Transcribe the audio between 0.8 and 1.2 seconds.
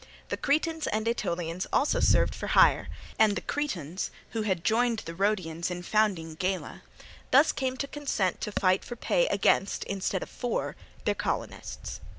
and